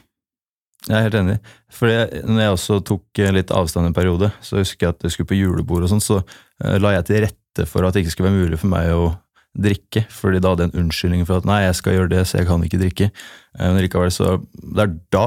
Jeg 0.89 0.97
er 0.97 1.05
helt 1.05 1.17
enig. 1.19 1.37
For 1.69 1.87
jeg, 1.91 2.23
når 2.25 2.41
jeg 2.41 2.53
også 2.57 2.79
tok 2.89 3.19
eh, 3.21 3.31
litt 3.35 3.51
avstand 3.53 3.85
en 3.91 3.93
periode, 3.93 4.31
så 4.41 4.57
husker 4.57 4.87
jeg 4.87 4.95
at 4.95 5.03
jeg 5.05 5.11
skulle 5.13 5.29
på 5.29 5.37
julebord 5.37 5.85
og 5.85 5.91
sånn, 5.91 6.01
så 6.01 6.19
eh, 6.65 6.77
la 6.81 6.95
jeg 6.97 7.05
til 7.11 7.21
rette 7.27 7.65
for 7.69 7.85
at 7.85 7.93
det 7.93 8.03
ikke 8.05 8.15
skulle 8.15 8.31
være 8.31 8.41
mulig 8.47 8.59
for 8.61 8.71
meg 8.73 8.89
å 8.95 9.09
drikke, 9.59 10.03
fordi 10.13 10.39
da 10.41 10.51
hadde 10.53 10.65
jeg 10.67 10.71
en 10.73 10.83
unnskyldning 10.83 11.23
for 11.25 11.41
at 11.41 11.45
nei, 11.49 11.59
jeg 11.65 11.75
skal 11.79 11.95
gjøre 11.97 12.11
det, 12.11 12.19
så 12.29 12.37
jeg 12.39 12.47
kan 12.49 12.61
ikke 12.65 12.79
drikke. 12.81 13.07
Eh, 13.59 13.69
Men 13.73 13.81
likevel, 13.85 14.11
så 14.13 14.35
det 14.53 14.83
er 14.85 14.91
da, 15.13 15.23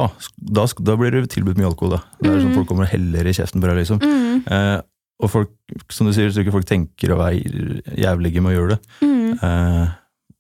da, 0.59 0.67
da 0.91 0.97
blir 0.99 1.15
det 1.15 1.25
tilbudt 1.35 1.59
mye 1.59 1.71
alkohol, 1.71 1.97
da. 1.97 2.03
Det 2.21 2.31
er 2.31 2.39
sånn 2.41 2.51
Mhm. 2.53 2.57
Folk 2.59 2.69
kommer 2.71 2.87
og 2.87 2.93
heller 2.95 3.27
i 3.27 3.35
kjeften 3.39 3.61
på 3.63 3.71
deg, 3.71 3.81
liksom. 3.83 4.03
Mm, 4.03 4.43
Eh, 4.51 4.81
og 5.23 5.31
folk, 5.31 5.51
som 5.95 6.07
du 6.09 6.13
sier, 6.13 6.27
jeg 6.27 6.35
tror 6.35 6.43
ikke 6.47 6.55
folk 6.57 6.67
tenker 6.67 7.13
å 7.15 7.19
være 7.21 7.83
jævlige 7.95 8.41
med 8.43 8.51
å 8.51 8.57
gjøre 8.59 8.69
det. 8.75 8.81
mm. 9.03 9.39
Eh, 9.43 9.89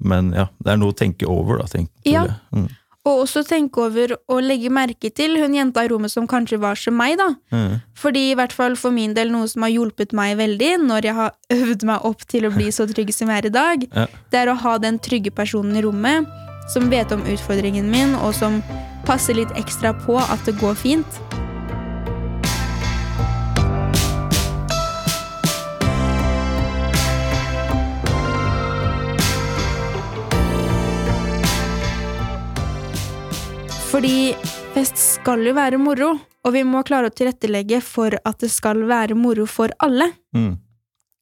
men 0.02 0.32
ja, 0.34 0.48
det 0.64 0.72
er 0.72 0.76
noe 0.80 0.90
å 0.90 0.96
tenke 0.98 1.28
over, 1.30 1.58
da. 1.62 1.66
Tenk, 1.70 1.90
Ja. 2.04 2.24
Mm. 2.52 2.66
Og 3.04 3.24
også 3.24 3.42
tenke 3.42 3.82
over 3.82 4.12
å 4.30 4.36
legge 4.38 4.70
merke 4.70 5.08
til 5.10 5.34
hun 5.40 5.56
jenta 5.56 5.82
i 5.82 5.88
rommet 5.90 6.12
som 6.12 6.28
kanskje 6.30 6.60
var 6.62 6.78
som 6.78 6.94
meg, 6.94 7.16
da. 7.18 7.32
Mm. 7.50 7.80
Fordi 7.98 8.22
i 8.30 8.36
hvert 8.38 8.54
fall 8.54 8.76
for 8.78 8.94
min 8.94 9.14
del 9.16 9.32
noe 9.34 9.48
som 9.50 9.64
har 9.66 9.72
hjulpet 9.74 10.14
meg 10.14 10.36
veldig 10.38 10.70
når 10.84 11.08
jeg 11.10 11.16
har 11.18 11.34
øvd 11.58 11.82
meg 11.90 12.06
opp 12.06 12.22
til 12.30 12.46
å 12.46 12.52
bli 12.54 12.70
så 12.70 12.86
trygg 12.86 13.10
som 13.16 13.32
jeg 13.32 13.42
er 13.42 13.50
i 13.50 13.54
dag, 13.58 13.86
Ja. 14.02 14.06
det 14.30 14.38
er 14.44 14.52
å 14.52 14.58
ha 14.62 14.76
den 14.78 15.00
trygge 15.02 15.34
personen 15.34 15.74
i 15.76 15.82
rommet 15.82 16.30
som 16.70 16.86
vet 16.92 17.10
om 17.12 17.24
utfordringen 17.26 17.90
min, 17.90 18.14
og 18.22 18.36
som 18.38 18.60
passer 19.04 19.34
litt 19.34 19.50
ekstra 19.58 19.90
på 20.06 20.14
at 20.22 20.46
det 20.46 20.54
går 20.62 20.78
fint. 20.78 21.18
Fordi 33.92 34.32
fest 34.72 34.96
skal 34.96 35.42
jo 35.44 35.52
være 35.52 35.76
moro, 35.76 36.14
og 36.16 36.54
vi 36.54 36.62
må 36.64 36.80
klare 36.88 37.10
å 37.10 37.12
tilrettelegge 37.12 37.82
for 37.84 38.14
at 38.16 38.38
det 38.40 38.48
skal 38.48 38.86
være 38.88 39.12
moro 39.12 39.44
for 39.44 39.74
alle. 39.84 40.06
Mm. 40.32 40.54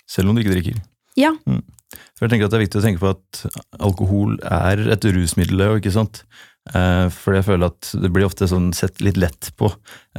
Selv 0.06 0.30
om 0.30 0.38
du 0.38 0.44
ikke 0.44 0.52
drikker. 0.54 0.76
Ja. 1.18 1.32
Mm. 1.50 1.64
For 2.14 2.26
jeg 2.26 2.34
tenker 2.34 2.46
at 2.46 2.52
Det 2.52 2.58
er 2.60 2.66
viktig 2.66 2.80
å 2.80 2.84
tenke 2.84 3.02
på 3.02 3.12
at 3.16 3.42
alkohol 3.80 4.38
er 4.46 4.84
et 4.94 5.04
rusmiddel. 5.04 5.66
ikke 5.78 5.94
sant? 5.94 6.24
Eh, 6.68 7.06
for 7.14 7.34
jeg 7.34 7.46
føler 7.46 7.70
at 7.70 7.88
det 7.98 8.10
blir 8.12 8.26
ofte 8.28 8.46
sånn 8.50 8.68
sett 8.76 9.00
litt 9.02 9.16
lett 9.18 9.48
på, 9.58 9.70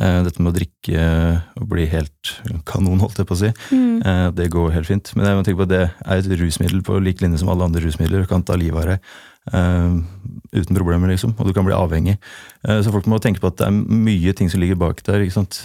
eh, 0.02 0.24
dette 0.26 0.42
med 0.42 0.52
å 0.52 0.58
drikke 0.58 1.04
og 1.62 1.68
bli 1.70 1.86
helt 1.92 2.34
kanon, 2.66 3.00
holdt 3.00 3.22
jeg 3.22 3.30
på 3.30 3.38
å 3.38 3.42
si. 3.44 3.52
Mm. 3.70 4.02
Eh, 4.02 4.32
det 4.36 4.50
går 4.52 4.74
helt 4.74 4.90
fint. 4.90 5.14
Men 5.16 5.30
jeg 5.30 5.38
må 5.38 5.46
tenke 5.46 5.62
på 5.62 5.70
at 5.70 5.74
det 5.76 5.84
er 5.86 6.18
et 6.18 6.40
rusmiddel 6.42 6.82
på 6.84 6.98
lik 7.04 7.22
linje 7.22 7.40
som 7.40 7.52
alle 7.54 7.70
andre 7.70 7.84
rusmidler. 7.86 8.26
Du 8.26 8.32
kan 8.32 8.44
ta 8.44 8.58
livet 8.58 8.82
av 8.82 8.90
deg 8.96 9.00
uten 10.54 10.76
problemer, 10.78 11.10
liksom. 11.10 11.34
Og 11.40 11.48
du 11.48 11.54
kan 11.54 11.66
bli 11.66 11.74
avhengig. 11.74 12.20
Så 12.62 12.92
folk 12.94 13.08
må 13.10 13.18
tenke 13.18 13.42
på 13.42 13.50
at 13.50 13.58
det 13.58 13.66
er 13.66 13.72
mye 13.74 14.36
ting 14.38 14.52
som 14.52 14.62
ligger 14.62 14.78
bak 14.78 15.02
der. 15.02 15.24
ikke 15.26 15.34
sant? 15.34 15.64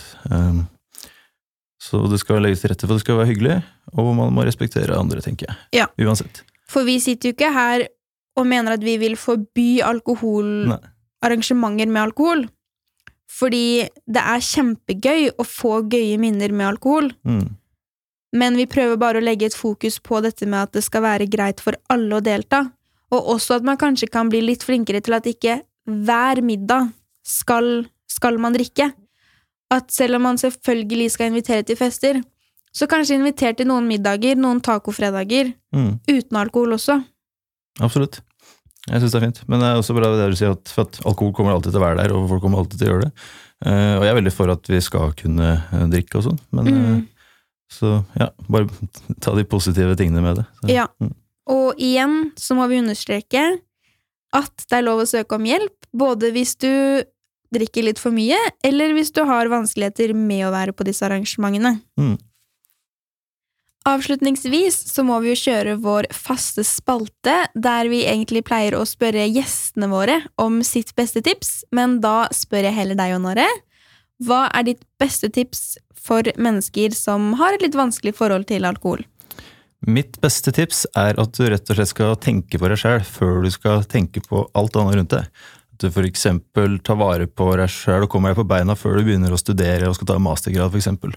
Så 1.87 2.03
det 2.11 2.19
skal 2.19 2.43
legges 2.43 2.65
til 2.65 2.73
rette 2.73 2.87
for 2.87 2.97
at 2.97 3.01
det 3.01 3.05
skal 3.05 3.21
være 3.21 3.31
hyggelig, 3.31 3.57
og 3.95 4.11
man 4.19 4.35
må 4.35 4.45
respektere 4.47 4.97
andre, 4.99 5.23
tenker 5.23 5.47
jeg. 5.51 5.59
Ja. 5.83 5.87
Uansett. 6.03 6.43
For 6.67 6.87
vi 6.87 6.99
sitter 7.03 7.31
jo 7.31 7.37
ikke 7.37 7.53
her 7.55 7.87
og 8.37 8.49
mener 8.51 8.75
at 8.75 8.83
vi 8.85 8.97
vil 9.01 9.15
forby 9.17 9.79
alkohol, 9.87 10.49
Nei. 10.73 10.81
arrangementer 11.25 11.89
med 11.89 12.03
alkohol. 12.09 12.47
Fordi 13.37 13.87
det 14.07 14.23
er 14.23 14.43
kjempegøy 14.45 15.31
å 15.39 15.47
få 15.47 15.79
gøye 15.91 16.19
minner 16.21 16.53
med 16.55 16.73
alkohol. 16.73 17.11
Mm. 17.27 17.55
Men 18.37 18.59
vi 18.59 18.67
prøver 18.69 18.99
bare 19.01 19.21
å 19.21 19.25
legge 19.25 19.49
et 19.49 19.57
fokus 19.57 19.99
på 20.03 20.21
dette 20.25 20.49
med 20.49 20.67
at 20.67 20.77
det 20.77 20.85
skal 20.85 21.05
være 21.05 21.29
greit 21.31 21.63
for 21.63 21.79
alle 21.93 22.19
å 22.19 22.25
delta. 22.25 22.67
Og 23.15 23.33
også 23.37 23.61
at 23.61 23.67
man 23.67 23.79
kanskje 23.81 24.11
kan 24.13 24.31
bli 24.33 24.43
litt 24.45 24.67
flinkere 24.67 25.01
til 25.05 25.17
at 25.17 25.29
ikke 25.31 25.61
hver 25.87 26.43
middag 26.43 26.91
skal, 27.27 27.87
skal 28.11 28.41
man 28.43 28.57
drikke. 28.57 28.91
At 29.71 29.91
selv 29.91 30.17
om 30.19 30.23
man 30.29 30.39
selvfølgelig 30.39 31.11
skal 31.11 31.33
invitere 31.33 31.63
til 31.67 31.77
fester, 31.77 32.21
så 32.77 32.87
kanskje 32.87 33.17
inviter 33.19 33.57
til 33.57 33.67
noen 33.67 33.87
middager, 33.89 34.37
noen 34.39 34.61
tacofredager, 34.61 35.55
Mm. 35.75 35.99
uten 36.09 36.37
alkohol 36.37 36.73
også. 36.77 37.01
Absolutt. 37.81 38.21
Jeg 38.87 39.01
syns 39.03 39.13
det 39.13 39.19
er 39.19 39.27
fint. 39.27 39.41
Men 39.49 39.61
det 39.61 39.67
er 39.67 39.81
også 39.81 39.95
bra 39.97 40.13
det 40.15 40.31
du 40.31 40.37
sier, 40.39 40.53
at, 40.55 40.69
for 40.71 40.87
at 40.87 41.01
alkohol 41.05 41.33
kommer 41.35 41.53
alltid 41.57 41.73
til 41.75 41.81
å 41.81 41.85
være 41.85 41.99
der, 42.05 42.15
og 42.15 42.29
folk 42.31 42.43
kommer 42.45 42.59
alltid 42.63 42.79
til 42.79 42.87
å 42.89 42.93
gjøre 42.93 43.09
det. 43.09 43.13
Uh, 43.67 43.95
og 43.99 44.03
jeg 44.05 44.11
er 44.13 44.19
veldig 44.21 44.33
for 44.37 44.53
at 44.53 44.69
vi 44.69 44.81
skal 44.85 45.13
kunne 45.17 45.47
eh, 45.73 45.87
drikke 45.91 46.19
og 46.21 46.27
sånn, 46.29 46.39
men 46.53 46.67
Mm. 46.71 46.97
uh, 46.97 47.03
så 47.73 48.05
ja, 48.21 48.29
bare 48.49 48.69
ta 49.21 49.35
de 49.35 49.43
positive 49.45 49.97
tingene 49.99 50.23
med 50.23 50.37
det. 50.37 50.45
Så, 50.61 50.69
Ja. 50.71 50.87
Mm. 51.03 51.15
Og 51.49 51.75
igjen 51.79 52.33
så 52.37 52.55
må 52.55 52.69
vi 52.69 52.79
understreke 52.83 53.43
at 54.33 54.65
det 54.69 54.79
er 54.79 54.83
lov 54.87 55.01
å 55.03 55.07
søke 55.09 55.35
om 55.35 55.45
hjelp, 55.45 55.75
både 55.95 56.31
hvis 56.35 56.55
du 56.59 57.03
drikker 57.55 57.87
litt 57.87 58.01
for 58.03 58.15
mye, 58.15 58.39
eller 58.67 58.95
hvis 58.97 59.13
du 59.15 59.23
har 59.29 59.51
vanskeligheter 59.53 60.15
med 60.17 60.47
å 60.49 60.55
være 60.55 60.75
på 60.77 60.87
disse 60.89 61.05
arrangementene. 61.07 61.79
Mm. 62.01 62.17
Avslutningsvis 63.87 64.81
så 64.91 65.05
må 65.07 65.21
vi 65.23 65.31
jo 65.31 65.39
kjøre 65.39 65.77
vår 65.79 66.09
faste 66.15 66.65
spalte, 66.67 67.37
der 67.55 67.87
vi 67.93 68.03
egentlig 68.09 68.43
pleier 68.49 68.75
å 68.75 68.83
spørre 68.89 69.29
gjestene 69.29 69.87
våre 69.93 70.19
om 70.43 70.59
sitt 70.67 70.91
beste 70.99 71.23
tips, 71.23 71.61
men 71.71 72.01
da 72.03 72.25
spør 72.35 72.67
jeg 72.67 72.79
heller 72.81 72.99
deg, 72.99 73.15
Jonare. 73.15 73.47
Hva 74.27 74.47
er 74.57 74.73
ditt 74.73 74.83
beste 74.99 75.31
tips 75.31 75.77
for 76.07 76.27
mennesker 76.35 76.97
som 76.97 77.35
har 77.39 77.55
et 77.55 77.63
litt 77.63 77.79
vanskelig 77.79 78.17
forhold 78.19 78.49
til 78.51 78.67
alkohol? 78.67 79.05
Mitt 79.87 80.19
beste 80.23 80.51
tips 80.57 80.87
er 80.99 81.19
at 81.21 81.37
du 81.37 81.45
rett 81.47 81.71
og 81.71 81.79
slett 81.79 81.93
skal 81.93 82.17
tenke 82.19 82.59
på 82.59 82.71
deg 82.73 82.81
sjøl 82.81 83.05
før 83.07 83.45
du 83.45 83.53
skal 83.55 83.85
tenke 83.87 84.23
på 84.25 84.43
alt 84.57 84.79
annet 84.81 84.99
rundt 84.99 85.15
deg. 85.15 85.29
Du 85.81 85.89
eksempel 86.03 86.79
tar 86.85 86.99
vare 87.01 87.27
på 87.29 87.51
deg 87.59 87.71
sjøl 87.73 88.07
og 88.07 88.13
kommer 88.13 88.33
deg 88.33 88.41
på 88.41 88.49
beina 88.49 88.77
før 88.79 88.99
du 88.99 89.09
begynner 89.09 89.35
å 89.35 89.41
studere 89.41 89.91
og 89.91 89.99
skal 89.99 90.13
ta 90.13 90.17
mastergrad, 90.23 90.73
for 90.73 90.81
eksempel. 90.81 91.13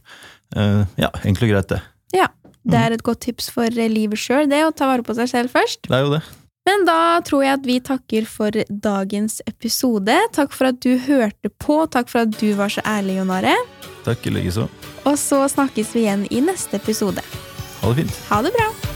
Eh, 0.55 0.83
ja, 0.99 1.11
enkelt 1.23 1.47
og 1.47 1.53
greit, 1.53 1.71
det. 1.71 1.81
Ja, 2.15 2.27
det 2.67 2.81
er 2.81 2.95
et 2.95 3.05
godt 3.05 3.23
tips 3.27 3.49
for 3.53 3.69
eh, 3.69 3.91
livet 3.91 4.19
sjøl, 4.19 4.49
det 4.51 4.61
å 4.65 4.75
ta 4.75 4.89
vare 4.89 5.05
på 5.05 5.15
seg 5.17 5.31
selv 5.31 5.55
først. 5.55 5.87
Det 5.87 5.95
er 5.95 6.05
jo 6.05 6.13
det. 6.17 6.23
Men 6.69 6.83
da 6.85 6.99
tror 7.25 7.41
jeg 7.45 7.55
at 7.55 7.65
vi 7.65 7.79
takker 7.81 8.27
for 8.29 8.53
dagens 8.69 9.39
episode. 9.49 10.19
Takk 10.35 10.53
for 10.53 10.69
at 10.69 10.81
du 10.85 10.99
hørte 11.07 11.49
på, 11.57 11.81
takk 11.89 12.11
for 12.11 12.27
at 12.27 12.35
du 12.37 12.51
var 12.59 12.73
så 12.73 12.83
ærlig, 12.85 13.17
Jon 13.17 13.33
Are. 13.33 13.55
Takk 14.05 14.29
i 14.29 14.35
likeså. 14.37 14.67
Og 15.07 15.17
så 15.17 15.41
snakkes 15.49 15.95
vi 15.95 16.05
igjen 16.05 16.27
i 16.29 16.43
neste 16.45 16.77
episode. 16.77 17.25
Ha 17.79 17.89
det 17.89 18.03
fint. 18.03 18.23
Ha 18.29 18.43
det 18.45 18.53
bra! 18.59 18.88